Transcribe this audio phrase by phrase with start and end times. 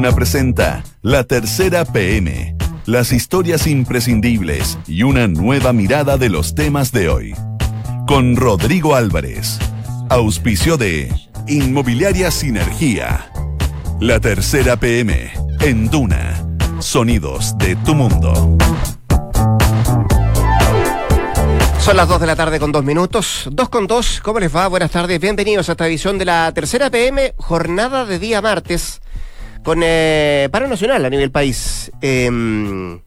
[0.00, 2.56] Presenta La Tercera PM,
[2.86, 7.34] las historias imprescindibles y una nueva mirada de los temas de hoy.
[8.06, 9.58] Con Rodrigo Álvarez,
[10.08, 11.12] auspicio de
[11.48, 13.30] Inmobiliaria Sinergia.
[14.00, 16.46] La Tercera PM, en Duna,
[16.78, 18.56] sonidos de tu mundo.
[21.80, 23.48] Son las 2 de la tarde con dos minutos.
[23.50, 24.68] 2 con 2, ¿cómo les va?
[24.68, 29.00] Buenas tardes, bienvenidos a esta edición de la tercera PM, jornada de día martes,
[29.68, 31.92] con eh, paro nacional a nivel país.
[32.00, 33.00] Em,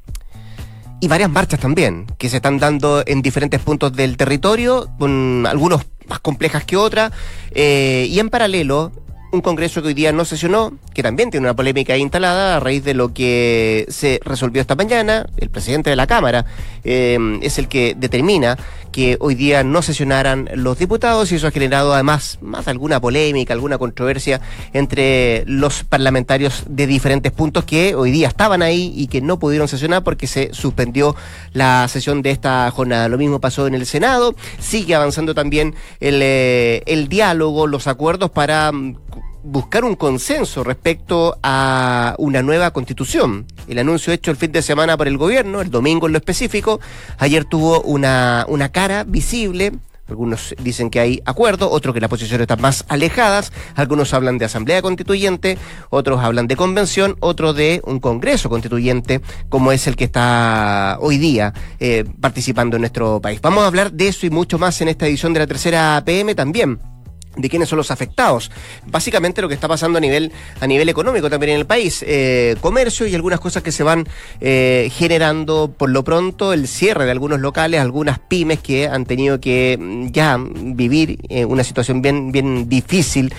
[0.99, 5.88] y varias marchas también, que se están dando en diferentes puntos del territorio, con algunos
[6.08, 7.13] más complejas que otras.
[7.55, 8.91] Eh, y en paralelo,
[9.31, 12.84] un Congreso que hoy día no sesionó, que también tiene una polémica instalada a raíz
[12.84, 15.26] de lo que se resolvió esta mañana.
[15.38, 16.45] El presidente de la Cámara
[16.84, 18.57] eh, es el que determina
[18.91, 23.54] que hoy día no sesionaran los diputados y eso ha generado además más alguna polémica,
[23.54, 24.41] alguna controversia
[24.73, 29.68] entre los parlamentarios de diferentes puntos que hoy día estaban ahí y que no pudieron
[29.68, 31.15] sesionar porque se suspendió
[31.54, 33.07] la sesión de esta jornada.
[33.07, 38.29] Lo mismo pasó en el Senado, sigue avanzando también el, eh, el diálogo, los acuerdos
[38.29, 38.96] para mm,
[39.43, 43.45] buscar un consenso respecto a una nueva constitución.
[43.67, 46.79] El anuncio hecho el fin de semana por el gobierno, el domingo en lo específico,
[47.17, 49.73] ayer tuvo una, una cara visible.
[50.07, 54.43] Algunos dicen que hay acuerdo, otros que las posiciones están más alejadas, algunos hablan de
[54.43, 55.57] asamblea constituyente,
[55.89, 61.17] otros hablan de convención, otros de un congreso constituyente, como es el que está hoy
[61.17, 63.39] día eh, participando en nuestro país.
[63.41, 66.35] Vamos a hablar de eso y mucho más en esta edición de la tercera PM
[66.35, 66.91] también
[67.35, 68.51] de quiénes son los afectados.
[68.85, 72.03] Básicamente lo que está pasando a nivel, a nivel económico también en el país.
[72.07, 74.07] Eh, comercio y algunas cosas que se van
[74.40, 79.40] eh, generando por lo pronto, el cierre de algunos locales, algunas pymes que han tenido
[79.40, 83.34] que mm, ya vivir eh, una situación bien, bien difícil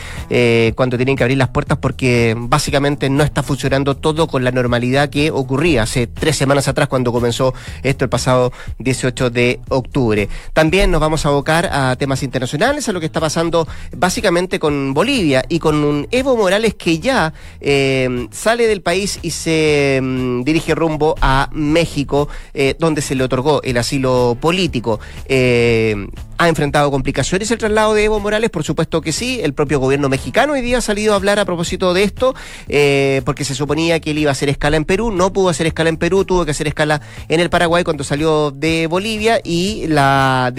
[0.75, 5.11] cuando tienen que abrir las puertas porque básicamente no está funcionando todo con la normalidad
[5.11, 10.29] que ocurría hace tres semanas atrás cuando comenzó esto el pasado 18 de octubre.
[10.53, 13.67] También nos vamos a abocar a temas internacionales, a lo que está pasando
[13.97, 19.31] básicamente con Bolivia y con un Evo Morales que ya eh, sale del país y
[19.31, 25.01] se mm, dirige rumbo a México, eh, donde se le otorgó el asilo político.
[26.43, 28.51] Eh, ¿Ha enfrentado complicaciones el traslado de Evo Morales?
[28.51, 29.41] Por supuesto que sí.
[29.43, 32.35] El propio gobierno mexicano hoy día ha salido a hablar a propósito de esto,
[33.25, 35.89] porque se suponía que él iba a hacer escala en Perú, no pudo hacer escala
[35.89, 40.53] en Perú, tuvo que hacer escala en el Paraguay cuando salió de Bolivia y la,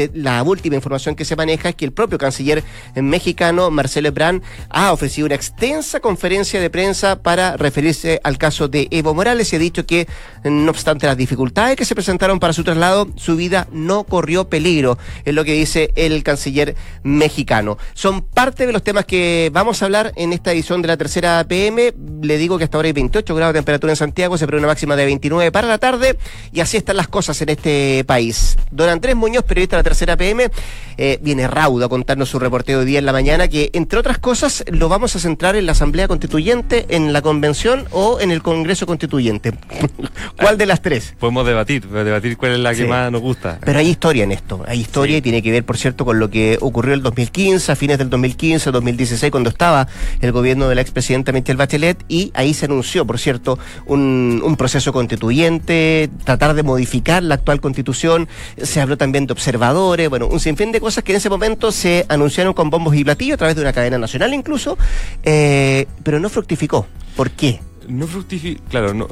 [0.45, 2.63] última información que se maneja es que el propio canciller
[2.95, 8.87] mexicano, Marcelo Ebrard, ha ofrecido una extensa conferencia de prensa para referirse al caso de
[8.91, 10.07] Evo Morales y ha dicho que,
[10.43, 14.97] no obstante las dificultades que se presentaron para su traslado, su vida no corrió peligro,
[15.25, 17.77] es lo que dice el canciller mexicano.
[17.93, 21.43] Son parte de los temas que vamos a hablar en esta edición de la tercera
[21.47, 21.93] PM.
[22.21, 24.67] Le digo que hasta ahora hay 28 grados de temperatura en Santiago, se prevé una
[24.67, 26.17] máxima de 29 para la tarde
[26.51, 28.57] y así están las cosas en este país.
[28.71, 30.49] Don Andrés Muñoz, periodista de la tercera PM,
[30.97, 34.17] eh, viene raudo a contarnos su reporteo de día en la mañana, que entre otras
[34.17, 38.41] cosas lo vamos a centrar en la Asamblea Constituyente, en la Convención o en el
[38.41, 39.53] Congreso Constituyente.
[40.37, 41.15] ¿Cuál de las tres?
[41.19, 43.59] Podemos debatir, debatir cuál es la que más nos gusta.
[43.63, 46.29] Pero hay historia en esto, hay historia y tiene que ver, por cierto, con lo
[46.29, 49.87] que ocurrió el 2015, a fines del 2015, 2016, cuando estaba
[50.21, 54.55] el gobierno de la expresidenta Michelle Bachelet y ahí se anunció, por cierto, un, un
[54.55, 58.27] proceso constituyente, tratar de modificar la actual constitución,
[58.61, 62.05] se habló también de observadores, bueno, un sinfín de cosas que en ese momento se
[62.09, 64.77] anunciaron con bombos y platillos a través de una cadena nacional incluso,
[65.23, 66.87] eh, pero no fructificó.
[67.15, 67.59] ¿Por qué?
[67.87, 69.07] No fructificó, claro, no,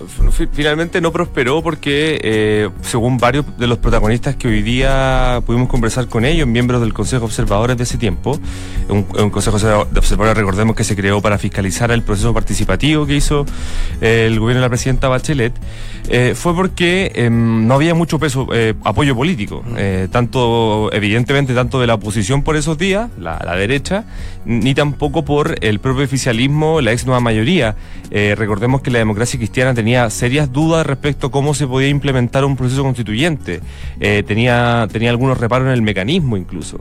[0.53, 6.07] finalmente no prosperó porque, eh, según varios de los protagonistas que hoy día pudimos conversar
[6.07, 8.39] con ellos, miembros del Consejo de Observadores de ese tiempo,
[8.89, 13.15] un, un Consejo de Observadores, recordemos que se creó para fiscalizar el proceso participativo que
[13.15, 13.45] hizo
[14.01, 15.53] eh, el gobierno de la presidenta Bachelet,
[16.09, 19.63] eh, fue porque em, no había mucho peso, eh, apoyo político,
[20.11, 24.05] tanto, evidentemente, tanto de la oposición por esos días, la, la, derecha,
[24.45, 27.75] ni tampoco por el propio oficialismo, la ex nueva mayoría.
[28.11, 32.55] recordemos que la democracia cristiana tenía serias dudas respecto a cómo se podía implementar un
[32.55, 33.61] proceso constituyente.
[33.99, 36.79] tenía, tenía algunos reparos en el mecanismo incluso.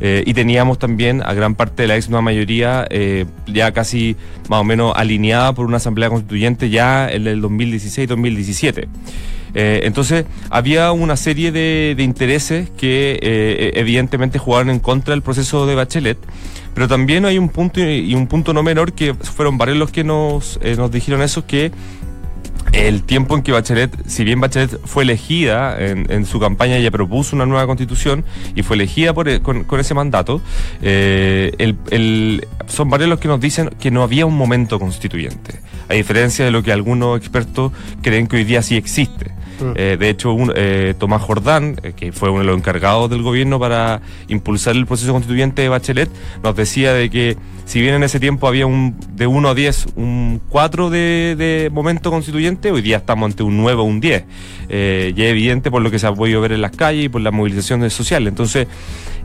[0.00, 4.16] Eh, y teníamos también a gran parte de la ex nueva mayoría eh, ya casi
[4.48, 8.88] más o menos alineada por una asamblea constituyente ya en el 2016-2017.
[9.54, 15.66] Eh, entonces, había una serie de, intereses que eh, evidentemente jugaron en contra del proceso
[15.66, 16.18] de Bachelet,
[16.74, 20.04] pero también hay un punto y un punto no menor que fueron varios los que
[20.04, 21.72] nos, eh, nos dijeron eso, que
[22.72, 27.34] el tiempo en que Bachelet, si bien Bachelet fue elegida en, su campaña, ella propuso
[27.34, 28.24] una nueva constitución
[28.54, 30.40] y fue elegida por, e, con, ese mandato,
[30.80, 35.94] eh, el, son varios los que nos dicen que no había un momento constituyente, a
[35.94, 39.39] diferencia de lo que algunos expertos creen que hoy día sí existe.
[39.60, 39.72] Mm.
[39.76, 44.00] Eh, de hecho, eh, Tomás Jordán, que fue uno de los encargados del gobierno para
[44.28, 46.10] impulsar el proceso constituyente de Bachelet,
[46.42, 47.36] nos decía de que
[47.70, 52.10] si bien en ese tiempo había un de 1 a 10, un 4 de, momento
[52.10, 54.24] constituyente, hoy día estamos ante un 9 o un 10.
[54.68, 57.08] Eh, y es evidente por lo que se ha podido ver en las calles y
[57.08, 58.26] por las movilizaciones sociales.
[58.26, 58.66] Entonces,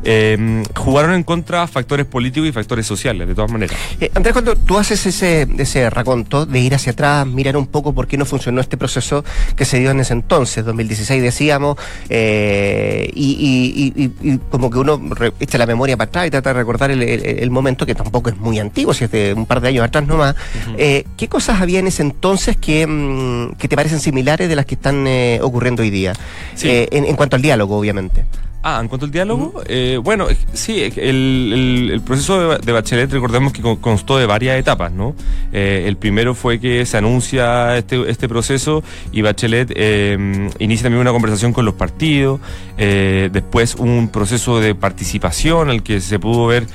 [0.07, 3.75] eh, jugaron en contra factores políticos y factores sociales, de todas maneras.
[3.99, 7.93] Eh, Andrés, cuando tú haces ese, ese raconto de ir hacia atrás, mirar un poco
[7.93, 9.25] por qué no funcionó este proceso
[9.55, 11.77] que se dio en ese entonces, 2016 decíamos,
[12.09, 14.09] eh, y,
[14.51, 15.01] como que uno
[15.39, 18.59] echa la memoria para atrás y trata de recordar el, momento que tampoco es muy
[18.59, 20.35] antiguo, si es de un par de años atrás nomás,
[20.77, 24.65] eh, ¿qué cosas había en ese entonces que, mm, que te parecen similares de las
[24.65, 25.05] que están
[25.41, 26.13] ocurriendo hoy día?
[26.61, 28.25] en cuanto al diálogo, obviamente.
[28.67, 33.61] Ah, en cuanto al diálogo, eh, bueno, sí, el, el, proceso de, Bachelet, recordemos que
[33.61, 35.13] constó de varias etapas, ¿no?
[35.53, 41.01] Eh, el primero fue que se anuncia este, este proceso y Bachelet eh, inicia también
[41.01, 42.39] una conversación con los partidos,
[42.75, 46.65] después un proceso de participación al que se pudo ver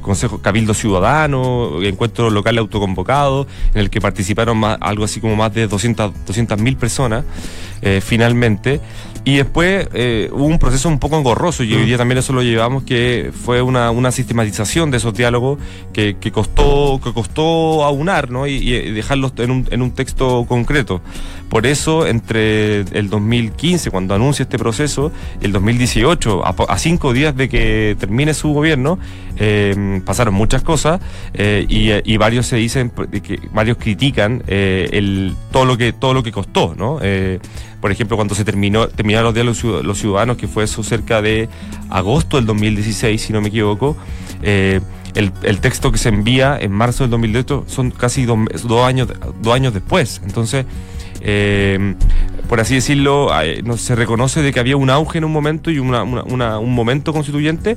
[0.00, 5.52] Consejo Cabildo Ciudadano, encuentro local autoconvocado, en el que participaron más, algo así como más
[5.52, 6.12] de 200
[6.60, 7.24] mil personas,
[8.02, 8.80] finalmente.
[9.24, 12.42] Y después eh, hubo un proceso un poco engorroso y hoy día también eso lo
[12.42, 15.58] llevamos, que fue una, una sistematización de esos diálogos
[15.92, 18.46] que, que, costó, que costó aunar ¿no?
[18.46, 18.58] y,
[18.92, 21.00] dejarlos en un, en un texto concreto.
[21.48, 27.48] Por eso, entre el 2015, cuando anuncia este proceso, el 2018, a, cinco días de
[27.48, 28.98] que termine su gobierno,
[29.36, 31.00] eh, pasaron muchas cosas
[31.32, 32.90] eh, y, varios se dicen,
[33.22, 34.42] que varios critican
[35.50, 36.98] todo, lo que, todo lo que costó, ¿no?
[37.80, 41.48] Por ejemplo, cuando se terminó, terminaron los diálogos los ciudadanos, que fue eso cerca de
[41.90, 43.96] agosto del 2016, si no me equivoco,
[44.42, 44.80] eh,
[45.14, 48.38] el, texto que se envía en marzo del 2018 son casi dos,
[48.84, 49.08] años,
[49.40, 50.20] dos años después.
[50.24, 50.64] Entonces,
[51.20, 51.94] eh,
[52.48, 53.30] por así decirlo,
[53.76, 57.76] se reconoce de que había un auge en un momento y una, un momento constituyente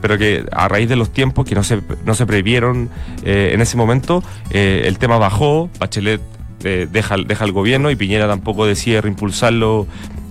[0.00, 2.90] pero que a raíz de los tiempos que no se, no se previeron
[3.24, 6.20] eh, en ese momento, el tema bajó, Bachelet
[6.64, 9.86] eh, deja, deja el gobierno y Piñera tampoco decide reimpulsarlo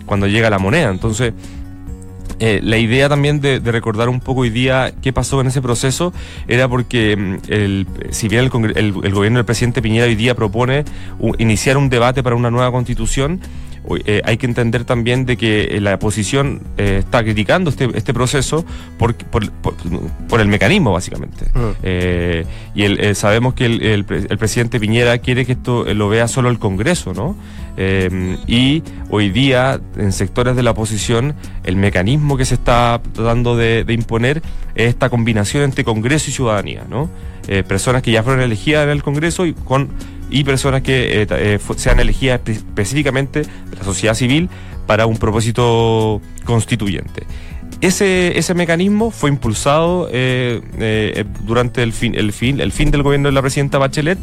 [0.06, 0.90] cuando llega la moneda.
[0.90, 1.34] Entonces,
[2.40, 6.12] eh, la idea también de, recordar un poco hoy día qué pasó en ese proceso
[6.48, 10.84] era porque mm, el, si bien el, el, gobierno del presidente Piñera hoy día propone
[11.38, 13.40] iniciar un debate para una nueva constitución,
[14.06, 18.14] eh, hay que entender también de que eh, la oposición eh, está criticando este, este
[18.14, 18.64] proceso
[18.98, 21.46] por, por, el mecanismo, básicamente.
[21.54, 22.48] Mm.
[22.76, 26.60] y el, sabemos que el, el, presidente Piñera quiere que esto lo vea solo el
[26.60, 27.36] Congreso, ¿no?
[28.48, 33.84] y hoy día, en sectores de la oposición, el mecanismo que se está tratando de,
[33.84, 34.42] de imponer
[34.76, 37.10] es esta combinación entre Congreso y ciudadanía, ¿no?
[37.68, 39.90] personas que ya fueron elegidas en el Congreso y con
[40.32, 44.50] y personas que eh, eh, sean elegidas específicamente de la sociedad civil
[44.88, 47.28] para un propósito constituyente.
[47.82, 53.30] Ese, ese mecanismo fue impulsado eh, durante el fin, el, fin, el fin del gobierno
[53.30, 54.20] de la presidenta Bachelet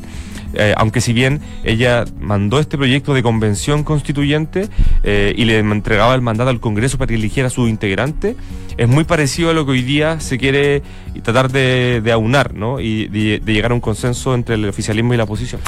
[0.54, 4.68] eh, aunque si bien ella mandó este proyecto de convención constituyente
[5.02, 8.34] eh, y le entregaba el mandato al Congreso para que eligiera a su integrante,
[8.78, 10.82] es muy parecido a lo que hoy día se quiere
[11.22, 12.80] tratar de, aunar ¿no?
[12.80, 15.60] y de, llegar a un consenso entre el oficialismo y la oposición.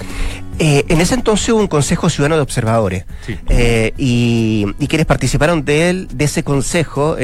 [0.59, 3.05] Eh, en ese entonces hubo un Consejo Ciudadano de Observadores
[3.99, 7.17] y, quienes participaron de él, de ese consejo,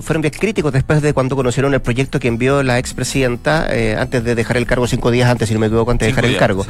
[0.00, 3.68] fueron bien críticos después de cuando conocieron el proyecto que envió la expresidenta
[3.98, 6.24] antes de dejar el cargo, cinco días antes, si no me equivoco, antes de dejar
[6.24, 6.66] el cargo.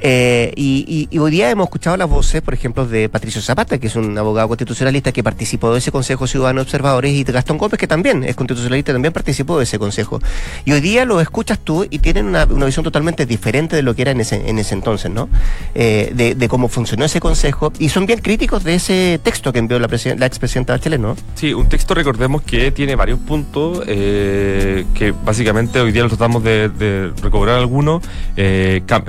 [0.00, 3.96] Eh, y, hoy día hemos escuchado las voces, por ejemplo, de Patricio Zapata, que es
[3.96, 7.86] un abogado constitucionalista que participó de ese Consejo Ciudadano Observadores, y de Gastón Gómez, que
[7.86, 10.20] también es constitucionalista, también participó de ese Consejo.
[10.64, 14.02] Y hoy día lo escuchas tú y tienen una, visión totalmente diferente de lo que
[14.02, 15.28] era en ese, en ese entonces, ¿no?
[15.74, 19.78] Eh, de, cómo funcionó ese Consejo, y son bien críticos de ese texto que envió
[19.78, 21.16] la, la expresidenta Bachelet, ¿no?
[21.34, 26.42] Sí, un texto, recordemos que tiene varios puntos, eh, que básicamente hoy día lo tratamos
[26.42, 28.02] de, de recobrar algunos,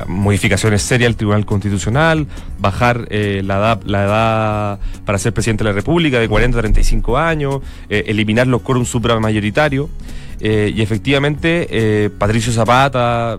[0.07, 2.27] modificaciones seria el Tribunal Constitucional,
[2.59, 6.61] bajar eh, la, edad, la edad para ser presidente de la República de 40 a
[6.61, 9.89] 35 años, eh, eliminar los quórum supramayoritarios.
[10.41, 13.37] Eh, y efectivamente, Patricio Zapata,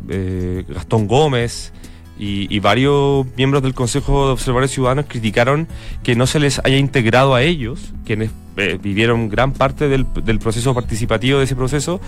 [0.68, 1.72] Gastón Gómez,
[2.20, 5.66] y, varios miembros del Consejo de Observadores Ciudadanos criticaron
[6.02, 10.04] que no se les haya integrado a ellos, quienes eh, vivieron gran parte del,
[10.38, 11.98] proceso participativo de ese proceso,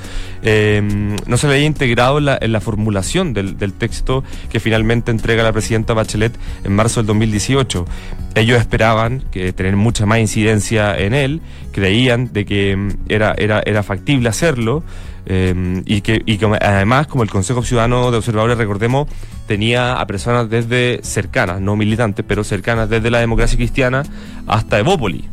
[0.43, 0.83] eh,
[1.27, 5.95] no se le haya integrado en la, formulación del, texto que finalmente entrega la presidenta
[5.95, 7.87] Bachelet en marzo del 2018.
[8.35, 11.41] Ellos esperaban que tener mucha más incidencia en él,
[11.73, 14.85] creían de que mm, era, era, era factible hacerlo.
[15.27, 19.09] Eh, y que y además, como el Consejo Ciudadano de Observadores, recordemos,
[19.47, 24.03] tenía a personas desde cercanas, no militantes, pero cercanas desde la democracia cristiana
[24.47, 25.29] hasta Evópoli.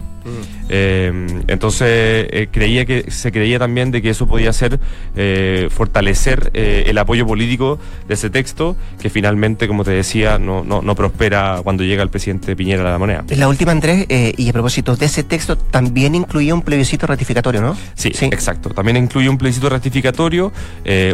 [0.69, 1.11] Eh,
[1.47, 4.79] entonces eh, creía que se creía también de que eso podía ser
[5.15, 10.95] eh, fortalecer el apoyo político de ese texto que finalmente, como te decía, no, no,
[10.95, 13.23] prospera cuando llega el presidente Piñera a la moneda.
[13.29, 17.77] La última, Andrés, y a propósito de ese texto, también incluía un plebiscito ratificatorio, ¿no?
[17.95, 18.69] Sí, exacto.
[18.69, 20.51] También incluye un plebiscito ratificatorio,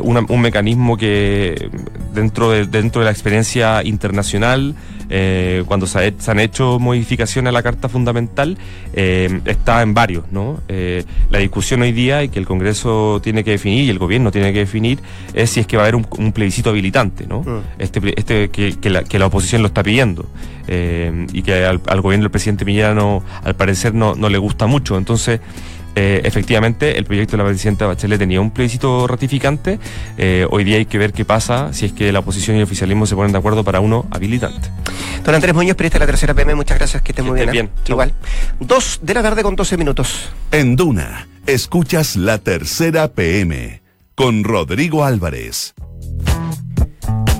[0.01, 1.69] un mecanismo que
[2.13, 4.75] dentro de, dentro de la experiencia internacional
[5.09, 8.57] eh, cuando se, han hecho modificaciones a la Carta Fundamental,
[8.93, 10.59] eh, está en varios, ¿no?
[10.67, 14.31] Eh, la discusión hoy día y que el Congreso tiene que definir y el Gobierno
[14.31, 15.00] tiene que definir
[15.33, 17.41] es si es que va a haber un, plebiscito habilitante, ¿no?
[17.41, 17.62] Mm.
[17.79, 20.27] Este, este que, la, oposición lo está pidiendo
[20.67, 22.95] y que al, Gobierno del presidente Piñera
[23.43, 24.97] al parecer no, no le gusta mucho.
[24.97, 25.39] Entonces,
[25.96, 29.80] eh, efectivamente, el proyecto de la presidenta Bachelet tenía un plebiscito ratificante.
[30.18, 32.66] Eh, hoy día hay que ver qué pasa si es que la oposición y el
[32.66, 34.70] oficialismo se ponen de acuerdo para uno habilitante.
[35.24, 37.50] Don Andrés Muñoz, periodista de la tercera PM, muchas gracias, que esté muy bien.
[37.50, 37.52] ¿eh?
[37.52, 37.70] bien.
[37.88, 38.14] Igual.
[38.60, 40.30] Dos de la tarde con 12 minutos.
[40.52, 43.82] En Duna, escuchas la tercera PM
[44.16, 45.75] con Rodrigo Álvarez.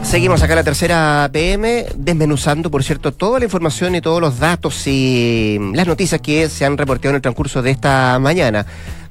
[0.06, 4.38] Seguimos acá en la tercera PM, desmenuzando, por cierto, toda la información y todos los
[4.40, 8.68] datos y las noticias que se han reportado en el transcurso de esta mañana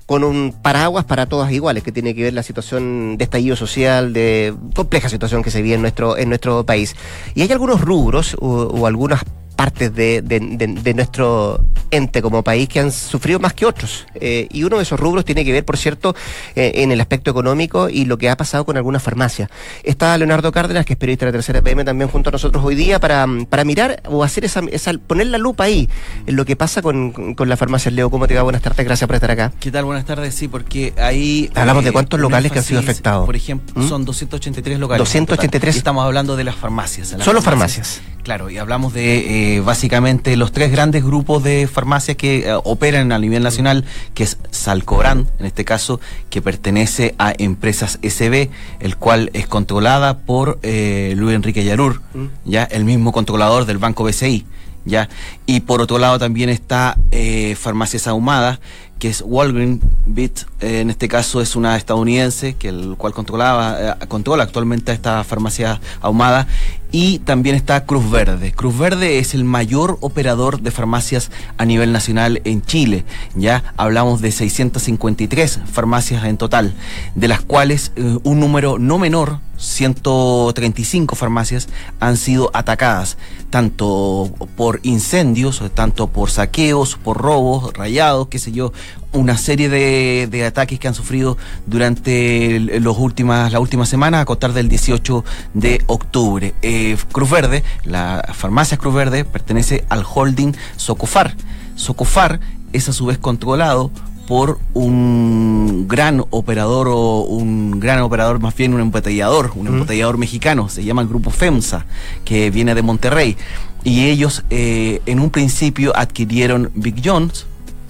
[0.07, 4.13] con un paraguas para todas iguales, que tiene que ver la situación de estallido social,
[4.13, 6.95] de compleja situación que se vive en nuestro, en nuestro país.
[7.35, 12.80] Y hay algunos rubros o, o algunas partes de, de, nuestro ente como país que
[12.80, 14.06] han sufrido más que otros.
[14.14, 16.14] Eh, y uno de esos rubros tiene que ver, por cierto,
[16.54, 19.49] eh, en el aspecto económico y lo que ha pasado con algunas farmacias.
[19.82, 22.75] Está Leonardo Cárdenas, que es periodista de la tercera PM, también junto a nosotros hoy
[22.75, 25.88] día para, para mirar o hacer esa, esa, poner la lupa ahí
[26.26, 27.90] en lo que pasa con, con la farmacia.
[27.90, 28.42] Leo, ¿cómo te va?
[28.42, 29.52] Buenas tardes, gracias por estar acá.
[29.61, 29.84] ¿Qué tal?
[29.84, 31.50] Buenas tardes, sí, porque ahí...
[31.54, 33.26] Hablamos de cuántos locales que han sido afectados.
[33.26, 33.88] Por ejemplo, ¿Mm?
[33.88, 34.99] son 283 locales.
[34.99, 35.76] 283.
[35.76, 37.14] estamos hablando de las farmacias.
[37.20, 38.00] Solo farmacias.
[38.25, 43.19] Claro, y hablamos de básicamente los tres grandes grupos de farmacias que eh, operan a
[43.19, 46.00] nivel nacional, que es Salcobran, en este caso,
[46.31, 48.49] que pertenece a Empresas SB,
[48.81, 52.25] el cual es controlada por eh, Luis Enrique Yarur, mm.
[52.47, 54.47] ya el mismo controlador del Banco BCI.
[54.85, 55.09] ¿ya?
[55.47, 58.59] Y por otro lado también está eh, Farmacias Ahumadas,
[58.99, 64.45] que es Walgreen Bit, en este caso es una estadounidense, que el cual controlaba, controla
[64.45, 66.47] actualmente esta farmacia ahumada,
[66.91, 68.53] y también está Cruz Verde.
[68.53, 73.05] Cruz Verde es el mayor operador de farmacias a nivel nacional en Chile.
[73.35, 76.75] Ya hablamos de 653 farmacias en total,
[77.17, 81.69] de las cuales eh, un número no menor 135 farmacias
[82.01, 83.17] han sido atacadas,
[83.54, 88.73] tanto por incendios, tanto por saqueos, por robos, rayados, qué sé yo,
[89.12, 94.54] una serie de, ataques que han sufrido durante los últimas, la última semana, a contar
[94.54, 96.52] del 18 de octubre.
[96.62, 101.37] Eh, Cruz Verde, la farmacia Cruz Verde, pertenece al holding Socofar.
[101.76, 102.40] Socofar
[102.73, 103.92] es a su vez controlado
[104.26, 110.69] por un gran operador o un gran operador, más bien un embotellador, un embotellador mexicano,
[110.69, 111.85] se llama el grupo FEMSA,
[112.25, 113.37] que viene de Monterrey.
[113.83, 117.47] Y ellos eh, en un principio adquirieron Big Jones,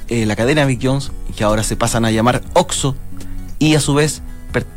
[0.08, 2.96] eh, la cadena Big Jones, que ahora se pasan a llamar Oxo,
[3.58, 4.22] y a su vez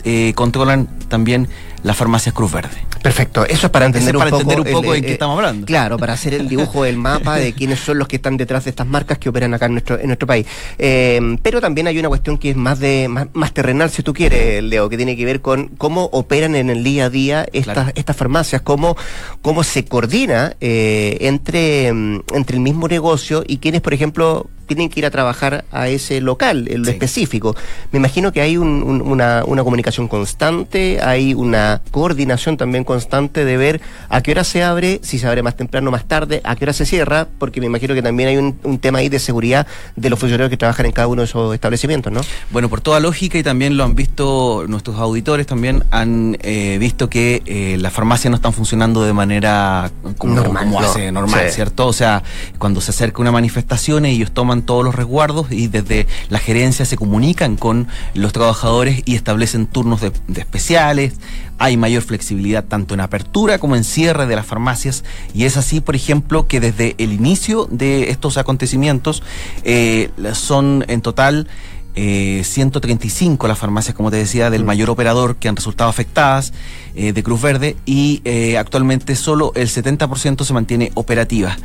[0.03, 1.47] eh, controlan también
[1.83, 2.86] la farmacia Cruz Verde.
[3.01, 5.65] Perfecto, eso es para entender, un, poco, entender un poco en qué estamos hablando.
[5.65, 8.71] Claro, para hacer el dibujo del mapa de quiénes son los que están detrás de
[8.71, 10.45] estas marcas que operan acá en nuestro, en nuestro país.
[10.77, 14.63] Eh, pero también hay una cuestión que es más de más, terrenal, si tú quieres,
[14.63, 18.15] Leo, que tiene que ver con cómo operan en el día a día estas, estas
[18.15, 18.95] farmacias, cómo,
[19.41, 24.99] cómo se coordina eh, entre, entre el mismo negocio y quienes, por ejemplo, tienen que
[24.99, 27.55] ir a trabajar a ese local, en lo específico.
[27.91, 33.81] Me imagino que hay una, una comunicación constante, hay una coordinación también constante de ver
[34.09, 36.73] a qué hora se abre, si se abre más temprano más tarde, a qué hora
[36.73, 40.19] se cierra, porque me imagino que también hay un, tema ahí de seguridad de los
[40.19, 42.21] funcionarios que trabajan en cada uno de esos establecimientos, ¿no?
[42.51, 47.09] Bueno, por toda lógica y también lo han visto nuestros auditores, también han eh, visto
[47.09, 51.87] que eh, las farmacias no están funcionando de manera como, normal, hace normal, ¿cierto?
[51.87, 52.23] O sea,
[52.57, 56.85] cuando se acerca una manifestación ellos toman toman todos los resguardos y desde la gerencia
[56.85, 61.13] se comunican con los trabajadores y establecen turnos de, especiales.
[61.59, 65.81] Hay mayor flexibilidad tanto en apertura como en cierre de las farmacias y es así,
[65.81, 69.23] por ejemplo, que desde el inicio de estos acontecimientos
[69.63, 71.47] eh, son en total
[71.95, 74.67] 135 eh, las farmacias, como te decía, del mm.
[74.67, 76.53] mayor operador que han resultado afectadas
[76.97, 81.55] eh, de Cruz Verde y eh, actualmente solo el 70% se mantiene operativa.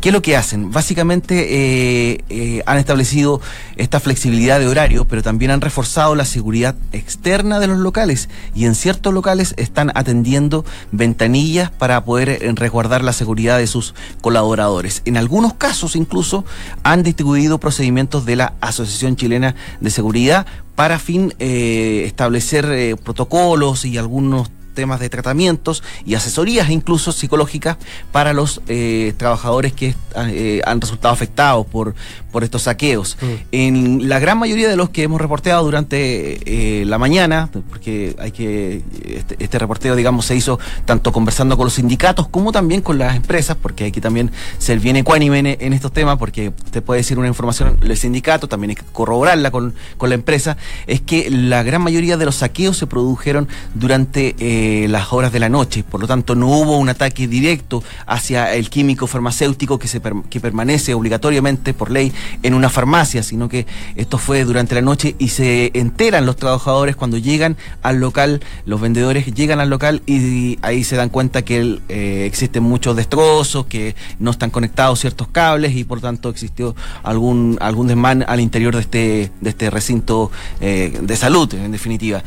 [0.00, 0.70] ¿Qué es lo que hacen?
[0.70, 3.40] Básicamente han establecido
[3.76, 8.66] esta flexibilidad de horario, pero también han reforzado la seguridad externa de los locales y
[8.66, 15.02] en ciertos locales están atendiendo ventanillas para poder resguardar la seguridad de sus colaboradores.
[15.04, 16.44] En algunos casos incluso
[16.82, 23.84] han distribuido procedimientos de la Asociación Chilena de seguridad para fin eh, establecer eh, protocolos
[23.84, 27.76] y algunos temas de tratamientos y asesorías incluso psicológicas
[28.10, 31.94] para los eh, trabajadores que eh, han resultado afectados por,
[32.30, 33.16] por estos saqueos.
[33.20, 33.26] Mm.
[33.52, 38.32] En la gran mayoría de los que hemos reporteado durante eh, la mañana, porque hay
[38.32, 42.98] que este, este, reporteo, digamos, se hizo tanto conversando con los sindicatos como también con
[42.98, 47.00] las empresas, porque hay que también ser bien ecuánime en, estos temas, porque te puede
[47.00, 51.30] decir una información el sindicato, también hay que corroborarla con, con la empresa, es que
[51.30, 55.82] la gran mayoría de los saqueos se produjeron durante eh, las horas de la noche.
[55.82, 60.00] Por lo tanto, no hubo un ataque directo hacia el químico farmacéutico que, se
[60.30, 62.12] que permanece obligatoriamente por ley
[62.44, 63.66] en una farmacia, sino que
[63.96, 68.80] esto fue durante la noche y se enteran los trabajadores cuando llegan al local, los
[68.80, 73.96] vendedores llegan al local y ahí se dan cuenta que eh, existen muchos destrozos, que
[74.20, 78.82] no están conectados ciertos cables y por tanto existió algún, algún desmán al interior de
[78.82, 82.22] este, de este recinto eh, de salud, en definitiva.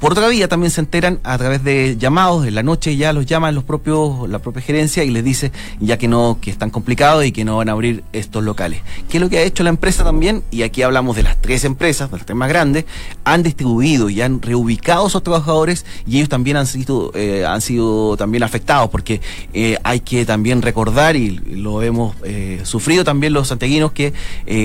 [0.00, 3.26] por otra vía también se enteran a través de llamados, en la noche ya los
[3.26, 7.24] llaman los propios, la propia gerencia y les dice ya que no, que están complicados
[7.24, 8.80] y que no van a abrir estos locales.
[9.08, 10.42] ¿Qué es lo que ha hecho la empresa también?
[10.50, 12.84] Y aquí hablamos de las tres empresas, de las tres más grandes,
[13.24, 17.60] han distribuido y han reubicado a esos trabajadores y ellos también han sido, eh, han
[17.60, 19.20] sido también afectados porque
[19.52, 24.12] eh, hay que también recordar y lo hemos eh, sufrido también los santiaguinos que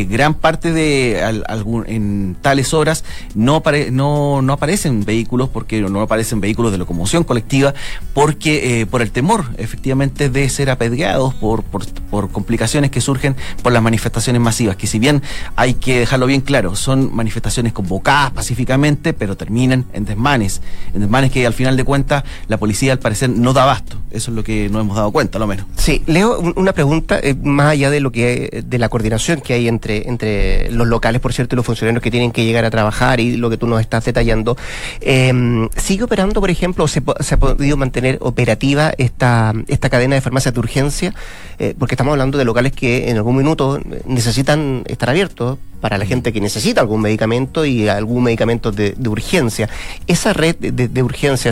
[0.10, 3.04] gran parte de algún, en tales horas
[3.36, 7.74] no, no, no aparecen vehículos porque no aparecen vehículos de locomoción colectiva,
[8.14, 13.72] porque eh, por el temor, efectivamente, de ser apedreados por, por, complicaciones que surgen por
[13.72, 15.22] las manifestaciones masivas, que si bien
[15.56, 20.62] hay que dejarlo bien claro, son manifestaciones convocadas pacíficamente, pero terminan en desmanes,
[20.94, 23.98] en desmanes que al final de cuentas la policía al parecer no da abasto.
[24.12, 25.66] Eso es lo que no hemos dado cuenta, lo menos.
[25.76, 29.68] Sí, Leo, una pregunta, eh, más allá de lo que de la coordinación que hay
[29.68, 33.20] entre, entre los locales, por cierto, y los funcionarios que tienen que llegar a trabajar
[33.20, 34.58] y lo que tú nos estás detallando.
[35.02, 37.02] Eh, ¿Sigue operando, por ejemplo, ejemplo, se,
[37.34, 41.14] ha podido mantener operativa esta, esta cadena de farmacias de urgencia?
[41.60, 46.06] Eh, porque estamos hablando de locales que en algún minuto necesitan estar abiertos para la
[46.06, 49.70] gente que necesita algún medicamento y algún medicamento de, urgencia.
[50.08, 51.52] Esa red de, urgencia,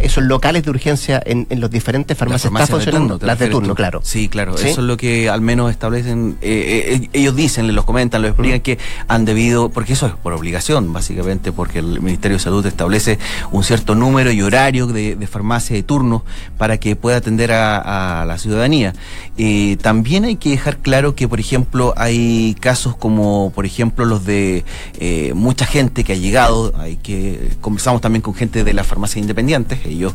[0.00, 3.18] esos locales de urgencia en, los diferentes farmacias, ¿está funcionando?
[3.22, 4.00] las de turno, claro.
[4.02, 4.54] Sí, claro.
[4.56, 8.28] Eso es lo que al menos establecen, eh, eh, ellos dicen, les los comentan, lo
[8.28, 12.66] explican que han debido, porque eso es por obligación, básicamente, porque el Ministerio de Salud
[12.66, 13.18] establece
[13.52, 16.24] un cierto número y horario de, farmacia de turno
[16.58, 18.92] para que pueda atender a, la ciudadanía.
[19.38, 24.24] Eh, también hay que dejar claro que, por ejemplo, hay casos como, por ejemplo, los
[24.24, 24.64] de
[24.98, 29.18] eh, mucha gente que ha llegado, hay que conversamos también con gente de las farmacias
[29.18, 30.12] independientes, ellos,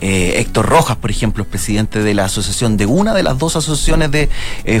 [0.00, 3.54] eh, Héctor Rojas, por ejemplo, es presidente de la asociación, de una de las dos
[3.54, 4.28] asociaciones de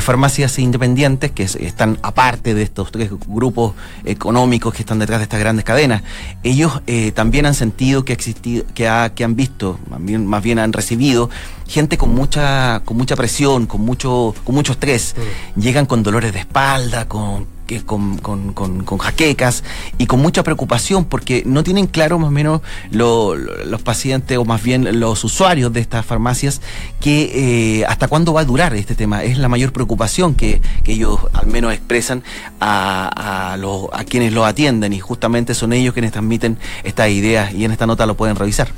[0.00, 5.40] farmacias independientes que están aparte de estos tres grupos económicos que están detrás de estas
[5.40, 6.02] grandes cadenas.
[6.42, 6.82] Ellos
[7.14, 10.58] también han sentido que ha existido, que, ha, que han visto, más bien, más bien
[10.58, 11.30] han recibido
[11.66, 15.14] gente con mucha, con mucha presión, con mucho, con mucho estrés.
[15.16, 15.60] Mm.
[15.60, 19.64] Llegan con dolores de espalda, con que con, con, con, jaquecas
[19.98, 24.62] y con mucha preocupación porque no tienen claro más o menos los pacientes o más
[24.62, 26.60] bien los usuarios de estas farmacias
[27.00, 29.24] que eh, hasta cuándo va a durar este tema.
[29.24, 32.22] Es la mayor preocupación que, que ellos al menos expresan
[32.60, 37.52] a, a, los, a quienes lo atienden y justamente son ellos quienes transmiten estas ideas
[37.52, 38.68] y en esta nota lo pueden revisar.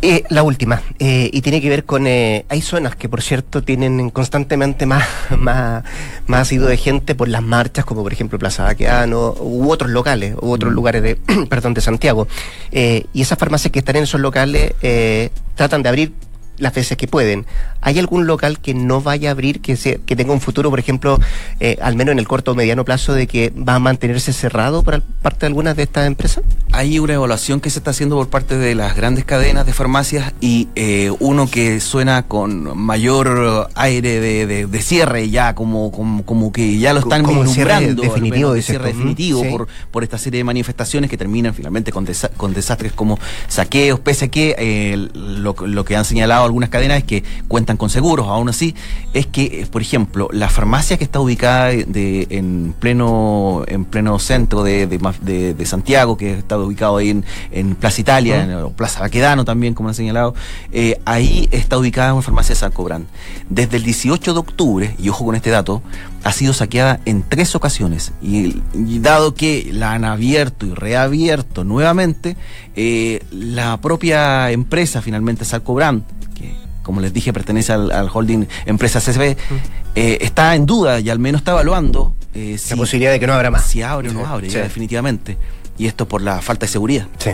[0.00, 2.06] Eh, la última, eh, y tiene que ver con...
[2.06, 5.06] hay zonas que por cierto tienen constantemente más,
[5.38, 5.84] más,
[6.26, 10.34] más ido de gente por las marchas, como por ejemplo Plaza Baqueano, u otros locales,
[10.40, 10.74] u otros mm.
[10.74, 11.16] lugares de,
[11.48, 12.28] perdón, de Santiago.
[12.72, 16.12] Eh, y esas farmacias que están en esos locales eh, tratan de abrir
[16.58, 17.46] las veces que pueden.
[17.80, 20.78] ¿Hay algún local que no vaya a abrir, que, se, que tenga un futuro, por
[20.78, 21.18] ejemplo,
[21.60, 24.82] eh, al menos en el corto o mediano plazo, de que va a mantenerse cerrado
[24.82, 26.44] por parte de algunas de estas empresas?
[26.78, 30.32] Hay una evaluación que se está haciendo por parte de las grandes cadenas de farmacias
[30.40, 36.52] y eh, uno que suena con mayor aire de, de, cierre ya, como, como, como,
[36.52, 38.00] que ya lo están como vislumbrando.
[38.00, 42.54] Definitivo, de cierre definitivo por, por esta serie de manifestaciones que terminan finalmente con, con
[42.54, 47.04] desastres como saqueos, pese a que eh, lo, lo, que han señalado algunas cadenas es
[47.04, 48.76] que cuentan con seguros, aún así,
[49.14, 54.62] es que, por ejemplo, la farmacia que está ubicada de, en pleno en pleno centro
[54.62, 59.44] de, de, de Santiago, que está ubicado ahí en, en Plaza Italia, en Plaza Baquedano
[59.44, 60.34] también, como han señalado,
[60.72, 63.06] eh, ahí está ubicada una farmacia de San Cobrán.
[63.48, 65.82] Desde el 18 de octubre, y ojo con este dato,
[66.24, 68.12] ha sido saqueada en tres ocasiones.
[68.22, 68.62] Y,
[69.00, 72.36] dado que la han abierto y reabierto nuevamente,
[72.76, 76.02] eh, la propia empresa finalmente Salcobrand,
[76.34, 79.36] que como les dije pertenece al, holding empresa CSB,
[79.94, 83.50] eh, está en duda y al menos está evaluando la posibilidad de que no abra
[83.50, 83.64] más.
[83.64, 85.36] Si abre o no abre, definitivamente
[85.78, 87.06] y esto por la falta de seguridad.
[87.18, 87.30] Sí.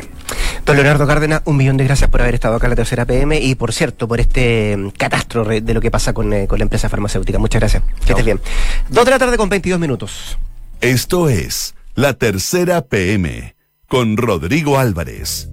[0.65, 3.39] Don Leonardo Cárdenas, un millón de gracias por haber estado acá en la tercera PM
[3.39, 6.65] y por cierto, por este mm, catástrofe de lo que pasa con, eh, con la
[6.65, 7.39] empresa farmacéutica.
[7.39, 7.83] Muchas gracias.
[8.05, 8.41] Que estés bien.
[8.89, 10.39] Dos de la tarde con 22 minutos.
[10.81, 13.55] Esto es la tercera PM
[13.89, 15.49] con Rodrigo Álvarez.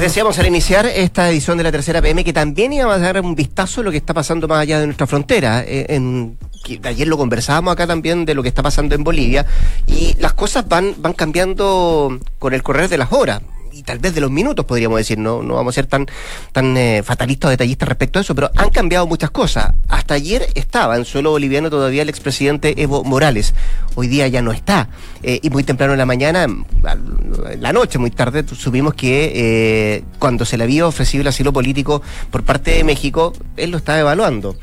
[0.00, 3.34] Decíamos al iniciar esta edición de la tercera PM que también íbamos a dar un
[3.34, 5.64] vistazo a lo que está pasando más allá de nuestra frontera.
[5.66, 6.38] Eh, en,
[6.84, 9.46] ayer lo conversábamos acá también de lo que está pasando en Bolivia
[9.86, 13.42] y las cosas van, van cambiando con el correr de las horas
[13.78, 16.06] y tal vez de los minutos, podríamos decir, no, no vamos a ser tan,
[16.52, 19.72] tan eh, fatalistas o detallistas respecto a eso, pero han cambiado muchas cosas.
[19.88, 23.54] Hasta ayer estaba en suelo boliviano todavía el expresidente Evo Morales,
[23.94, 24.88] hoy día ya no está.
[25.22, 30.04] Eh, y muy temprano en la mañana, en la noche, muy tarde, subimos que eh,
[30.18, 34.00] cuando se le había ofrecido el asilo político por parte de México, él lo estaba
[34.00, 34.56] evaluando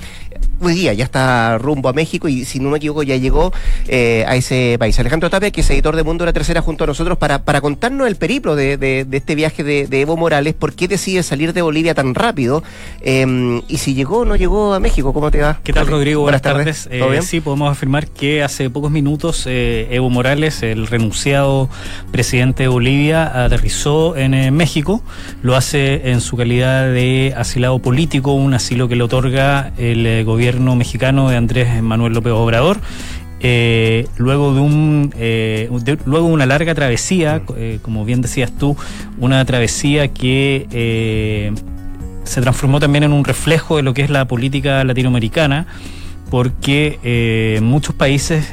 [0.61, 3.51] hoy día ya está rumbo a México y si no me equivoco ya llegó
[3.87, 4.97] eh, a ese país.
[4.99, 8.07] Alejandro Tapia, que es editor de Mundo la Tercera junto a nosotros para, para contarnos
[8.07, 11.93] el periplo de, de, este viaje de, Evo Morales, por qué decide salir de Bolivia
[11.93, 12.63] tan rápido
[13.01, 15.59] em, y si llegó o no llegó a México, ¿cómo te va?
[15.63, 16.21] ¿Qué tal Rodrigo?
[16.21, 16.87] Buenas, tardes.
[16.91, 21.69] Eh, sí, podemos afirmar que hace pocos minutos eh, Evo Morales, el renunciado
[22.11, 25.01] presidente de Bolivia, aterrizó en México,
[25.41, 30.44] lo hace en su calidad de asilado político, un asilo que le otorga el gobierno
[30.45, 32.77] gobierno mexicano de Andrés Manuel López Obrador.
[33.39, 35.67] Eh, luego de un eh,
[36.05, 38.77] luego una larga travesía, eh, como bien decías tú,
[39.17, 41.51] una travesía que
[42.25, 45.65] se transformó también en un reflejo de lo que es la política latinoamericana,
[46.29, 48.51] porque muchos países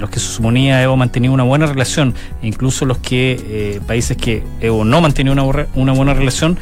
[0.00, 4.42] los que se suponía Evo mantenía una buena relación, e incluso los que países que
[4.62, 5.44] Evo no mantenía una,
[5.74, 6.58] una buena relación,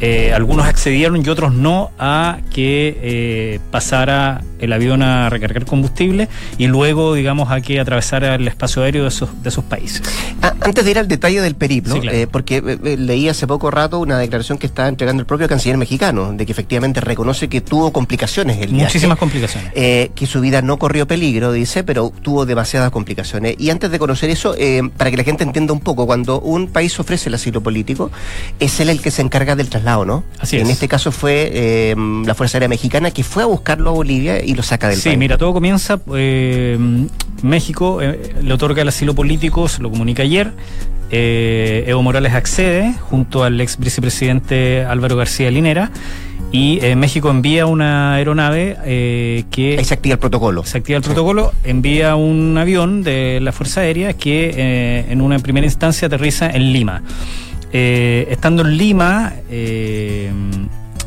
[0.00, 6.28] eh, algunos accedieron y otros no a que eh, pasara el avión a recargar combustible
[6.56, 10.02] y luego, digamos, a que atravesara el espacio aéreo de esos, de esos países.
[10.40, 12.60] Ah, antes de ir al detalle del periplo, eh, porque
[12.98, 16.52] leí hace poco rato una declaración que está entregando el propio canciller mexicano, de que
[16.52, 19.72] efectivamente reconoce que tuvo complicaciones el Muchísimas complicaciones.
[19.74, 23.56] que su vida no corrió peligro, dice, pero tuvo demasiadas complicaciones.
[23.58, 24.54] Y antes de conocer eso,
[24.96, 28.10] para que la gente entienda un poco, cuando un país ofrece el asilo político,
[28.60, 30.24] es él el que se encarga del traslado ¿no?
[30.38, 33.92] Así En este caso fue em, la Fuerza Aérea Mexicana que fue a buscarlo a
[33.92, 35.02] Bolivia y lo saca del país.
[35.02, 35.98] Sí, mira, todo comienza.
[36.14, 37.08] Em,
[37.42, 40.52] México eh, le otorga el asilo político, se lo comunica ayer.
[41.10, 45.90] Eh, Evo Morales accede junto al ex vicepresidente Álvaro García Linera
[46.52, 49.76] y eh, México envía una aeronave que...
[49.78, 50.64] Ahí se activa el protocolo.
[50.64, 55.66] Se activa el protocolo, envía un avión de la Fuerza Aérea que en una primera
[55.66, 57.02] instancia aterriza en Lima.
[57.72, 60.32] Eh, estando en Lima eh,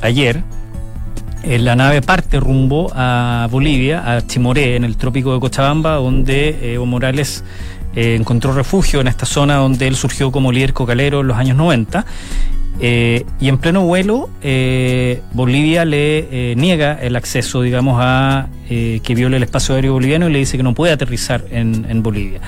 [0.01, 0.43] ayer,
[1.43, 6.73] eh, la nave parte rumbo a Bolivia, a Chimoré, en el trópico de Cochabamba, donde
[6.73, 7.43] Evo Morales
[7.93, 12.05] encontró refugio en esta zona donde él surgió como líder cocalero en los años 90.
[12.79, 14.29] Y en pleno vuelo,
[15.33, 20.39] Bolivia le niega el acceso, digamos, a que viole el espacio aéreo boliviano y le
[20.39, 22.41] dice que no puede aterrizar en Bolivia.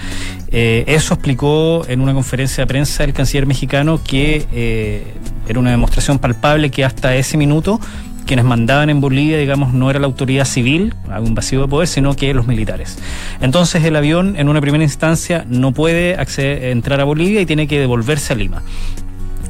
[0.56, 5.04] Eh, eso explicó en una conferencia de prensa el canciller mexicano que eh,
[5.48, 7.80] era una demostración palpable que hasta ese minuto
[8.28, 12.16] quienes mandaban en Bolivia, digamos, no era la autoridad civil, un vacío de poder, sino
[12.16, 12.98] que los militares.
[13.42, 17.68] Entonces el avión, en una primera instancia, no puede acceder, entrar a Bolivia y tiene
[17.68, 18.62] que devolverse a Lima.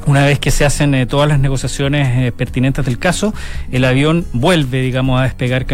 [0.05, 3.33] Una vez que se hacen eh, todas las negociaciones pertinentes del caso,
[3.71, 5.65] el avión vuelve, digamos, a despegar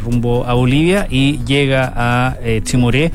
[0.00, 3.12] rumbo a Bolivia y llega a Chimoré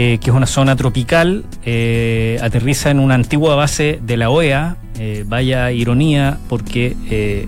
[0.00, 4.76] eh, que es una zona tropical, eh, aterriza en una antigua base de la OEA.
[5.00, 6.96] Eh, vaya ironía, porque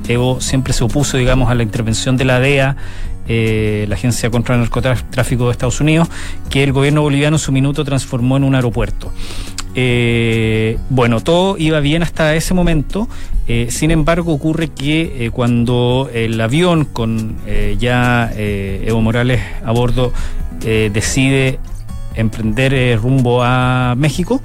[0.09, 2.77] Evo siempre se opuso, digamos, a la intervención de la DEA
[3.29, 6.09] la Agencia contra el Narcotráfico de Estados Unidos,
[6.49, 9.13] que el gobierno boliviano en su minuto transformó en un aeropuerto.
[9.75, 13.09] Eh, bueno, todo iba bien hasta ese momento.
[13.47, 17.37] Eh, sin embargo, ocurre que eh, cuando el avión con
[17.79, 20.13] ya Evo Morales a bordo
[20.61, 21.59] decide
[22.15, 24.41] emprender rumbo a México,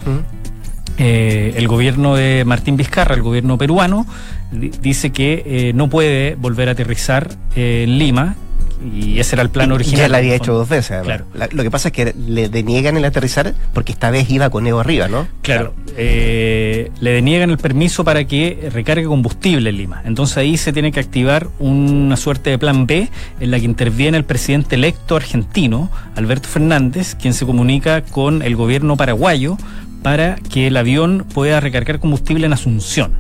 [0.97, 4.05] el gobierno de Martín Vizcarra, el gobierno peruano,
[4.51, 8.35] di- dice que no puede volver a aterrizar en Lima.
[8.93, 10.01] Y ese era el plan original.
[10.01, 11.05] Ya lo había hecho dos veces, además.
[11.07, 11.25] Claro.
[11.33, 14.67] La- lo que pasa es que le deniegan el aterrizar porque esta vez iba con
[14.67, 15.27] Evo arriba, ¿no?
[15.41, 20.01] Claro, eh, le deniegan el permiso para que recargue combustible en Lima.
[20.05, 23.09] Entonces ahí se tiene que activar una suerte de plan B
[23.39, 28.55] en la que interviene el presidente electo argentino, Alberto Fernández, quien se comunica con el
[28.55, 29.57] gobierno paraguayo
[30.03, 33.11] para que el avión pueda recargar combustible en Asunción.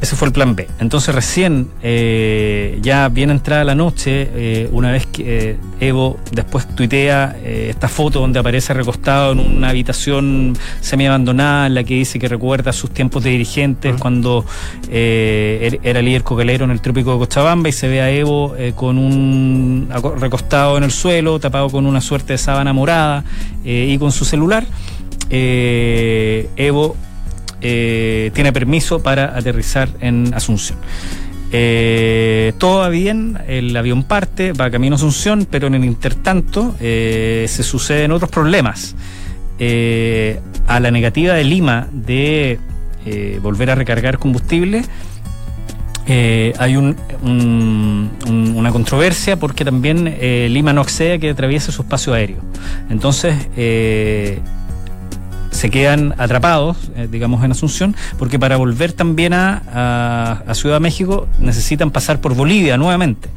[0.00, 0.68] Ese fue el plan B.
[0.78, 6.68] Entonces recién, eh, ya bien entrada la noche, eh, una vez que eh, Evo después
[6.68, 11.94] tuitea eh, esta foto donde aparece recostado en una habitación semi abandonada en la que
[11.94, 14.44] dice que recuerda sus tiempos de dirigentes cuando
[14.88, 18.54] eh, er- era líder cocalero en el trópico de Cochabamba y se ve a Evo
[18.56, 19.88] eh, con un
[20.20, 23.24] recostado en el suelo, tapado con una suerte de sábana morada
[23.64, 24.64] y con su celular.
[25.30, 26.96] Evo
[27.60, 30.78] eh, tiene permiso para aterrizar en Asunción.
[31.50, 37.46] Eh, todo va bien, el avión parte, va camino Asunción, pero en el intertanto eh,
[37.48, 38.94] se suceden otros problemas.
[39.58, 42.58] Eh, a la negativa de Lima de
[43.40, 44.82] volver a recargar combustible,
[46.06, 50.14] hay un- un- un- una controversia porque también
[50.52, 52.38] Lima no accede a que atraviese su espacio aéreo.
[52.90, 53.34] Entonces,
[55.58, 60.76] se quedan atrapados, eh, digamos, en Asunción, porque para volver también a, a- a Ciudad
[60.76, 63.28] de México necesitan pasar por Bolivia nuevamente.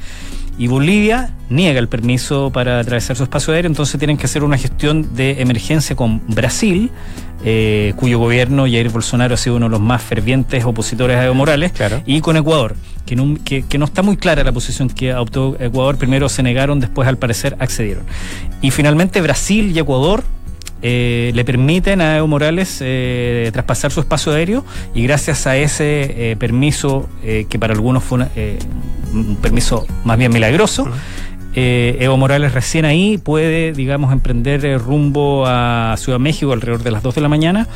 [0.57, 4.57] Y Bolivia niega el permiso para atravesar su espacio aéreo, entonces tienen que hacer una
[4.57, 6.91] gestión de emergencia con Brasil,
[7.43, 11.33] eh, cuyo gobierno Jair Bolsonaro ha sido uno de los más fervientes opositores a Evo
[11.33, 12.03] Morales, Claro.
[12.05, 12.75] y con Ecuador,
[13.07, 15.97] que no, que, que no está muy clara la posición que adoptó Ecuador.
[15.97, 18.03] Primero se negaron, después al parecer accedieron.
[18.61, 20.23] Y finalmente Brasil y Ecuador
[20.81, 26.31] eh, le permiten a Evo Morales eh, traspasar su espacio aéreo y gracias a ese
[26.31, 28.57] eh, permiso, eh, que para algunos fue una, eh,
[29.13, 30.87] un permiso más bien milagroso,
[31.53, 36.91] eh, Evo Morales recién ahí puede, digamos, emprender rumbo a Ciudad de México alrededor de
[36.91, 37.67] las 2 de la mañana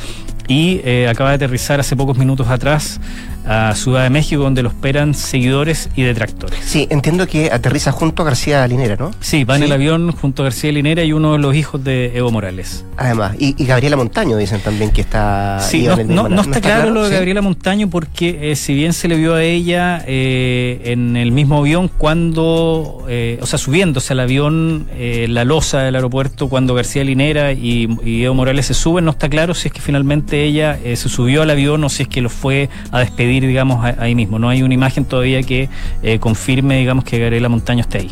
[0.48, 3.00] y eh, acaba de aterrizar hace pocos minutos atrás
[3.48, 6.58] a Ciudad de México donde lo esperan seguidores y detractores.
[6.64, 9.12] Sí, entiendo que aterriza junto a García Linera, ¿no?
[9.20, 12.16] Sí, va en el avión junto a García Linera y uno de los hijos de
[12.16, 12.84] Evo Morales.
[12.96, 15.60] Además, y, y Gabriela Montaño dicen también que está.
[15.60, 17.14] Sí, no, en el no- no está claro lo de Sí.
[17.14, 21.58] Gabriela Montaño porque eh, si bien se le vio a ella eh, en el mismo
[21.58, 23.04] avión cuando,
[23.40, 28.24] o sea, subiéndose al avión, eh, la losa del aeropuerto cuando García Linera y, y
[28.24, 31.42] Evo Morales se suben, no está claro si es que finalmente ella eh, se subió
[31.42, 34.38] al avión o si es que lo fue a despedir, digamos, ahí mismo.
[34.38, 35.68] No hay una imagen todavía que
[36.02, 38.10] eh, confirme, digamos, que Gabriela Montaño esté ahí.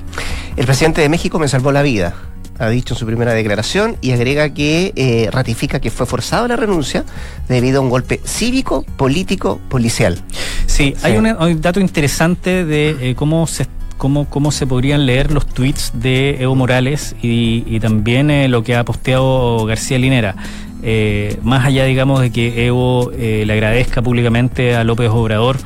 [0.56, 2.14] El presidente de México me salvó la vida,
[2.58, 6.48] ha dicho en su primera declaración, y agrega que eh, ratifica que fue forzado a
[6.48, 7.04] la renuncia
[7.48, 10.20] debido a un golpe cívico, político, policial.
[10.66, 15.06] Sí, hay un, hay un dato interesante de eh, cómo se cómo, cómo se podrían
[15.06, 19.98] leer los tweets de Evo Morales y, y también eh, lo que ha posteado García
[19.98, 20.36] Linera.
[20.84, 25.56] Eh, más allá, digamos, de que Evo eh, le agradezca públicamente a López Obrador,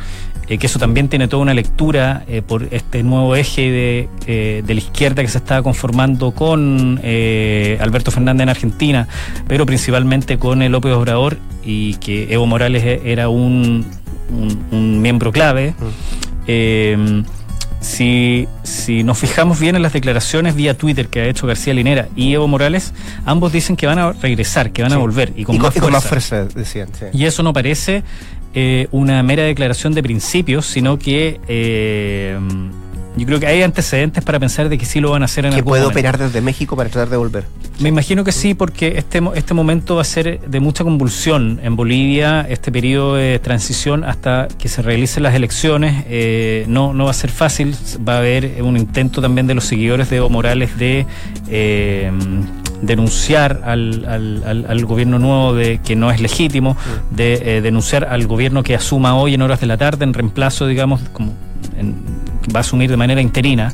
[0.48, 4.80] eh, que eso también tiene toda una lectura por este nuevo eje de, de la
[4.80, 9.08] izquierda que se está conformando con Alberto Fernández en Argentina,
[9.46, 13.84] pero principalmente con el López Obrador y que Evo Morales e- era un,
[14.30, 15.74] un- un miembro clave.
[16.46, 17.22] Eh,
[17.80, 22.08] si, si nos fijamos bien en las declaraciones vía Twitter que ha hecho García Linera
[22.16, 22.92] y Evo Morales,
[23.24, 25.74] ambos dicen que van a regresar, que van a volver y con, y con, más,
[25.74, 26.36] con más fuerza.
[26.40, 26.88] fuerza, decían.
[26.98, 27.06] sí.
[27.12, 28.02] Y eso no parece
[28.54, 32.38] eh, una mera declaración de principios, sino que eh,
[33.18, 35.52] yo creo que hay antecedentes para pensar de que sí lo van a hacer en
[35.52, 37.44] Que puede operar desde México para tratar de volver.
[37.80, 41.76] Me imagino que sí, porque este, este momento va a ser de mucha convulsión en
[41.76, 46.04] Bolivia, este periodo de transición hasta que se realicen las elecciones.
[46.08, 47.74] eh, no, no va a ser fácil,
[48.08, 51.06] va a haber un intento también de los seguidores de Evo Morales de
[51.48, 52.10] eh,
[52.82, 56.76] denunciar al, al- al- al gobierno nuevo de que no es legítimo,
[57.10, 60.66] de eh, denunciar al gobierno que asuma hoy en horas de la tarde en reemplazo,
[60.66, 61.32] digamos, como
[61.76, 61.94] en-
[62.54, 63.72] va a asumir de manera interina.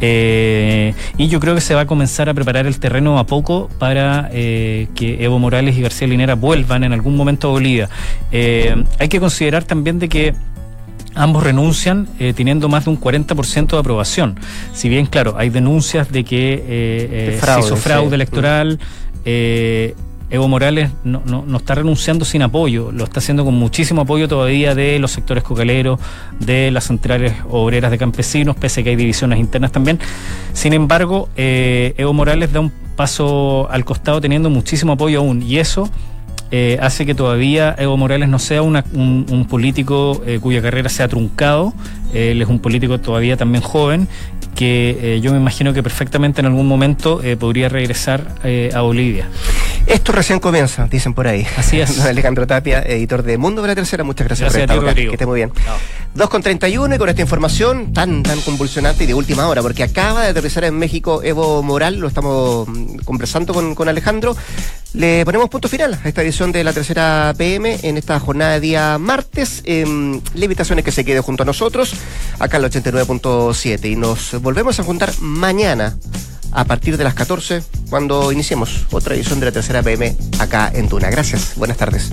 [0.00, 3.68] Eh, y yo creo que se va a comenzar a preparar el terreno a poco
[3.78, 7.88] para eh, que Evo Morales y García Linera vuelvan en algún momento a Bolivia.
[8.30, 10.34] Eh, hay que considerar también de que
[11.14, 14.38] Ambos renuncian eh, teniendo más de un 40% de aprobación.
[14.72, 18.14] Si bien, claro, hay denuncias de que eh, eh, De fraude, se hizo fraude sí.
[18.14, 18.78] electoral,
[19.24, 19.94] eh,
[20.32, 24.28] Evo Morales no, no, no, está renunciando sin apoyo, lo está haciendo con muchísimo apoyo
[24.28, 26.00] todavía de los sectores cocaleros,
[26.40, 29.98] de las centrales obreras de campesinos, pese a que hay divisiones internas también.
[30.54, 35.58] Sin embargo, eh, Evo Morales da un paso al costado teniendo muchísimo apoyo aún y
[35.58, 35.90] eso
[36.50, 41.02] eh, hace que todavía Evo Morales no sea un, un, político eh, cuya carrera se
[41.02, 41.74] ha truncado.
[42.14, 44.08] Él es un político todavía también joven
[44.54, 48.36] que yo me imagino que perfectamente en algún momento podría regresar
[48.74, 49.26] a Bolivia.
[49.86, 51.46] Esto recién comienza, dicen por ahí.
[51.56, 52.00] Así es.
[52.04, 55.26] Alejandro Tapia, editor de Mundo de la Tercera, muchas gracias, gracias por estar Que esté
[55.26, 55.52] muy bien.
[56.14, 59.82] 2 con 31 y con esta información tan, tan convulsionante y de última hora, porque
[59.82, 64.36] acaba de aterrizar en México Evo Moral, lo estamos mm, conversando con, con Alejandro.
[64.94, 68.60] Le ponemos punto final a esta edición de la tercera PM en esta jornada de
[68.60, 69.62] día martes.
[69.64, 69.84] Eh,
[70.34, 71.94] la invitación es que se quede junto a nosotros,
[72.38, 73.90] acá en el 89.7.
[73.90, 75.96] Y nos volvemos a juntar mañana
[76.52, 80.88] a partir de las 14, cuando iniciemos otra edición de la tercera PM acá en
[80.88, 81.10] Tuna.
[81.10, 82.10] Gracias, buenas tardes.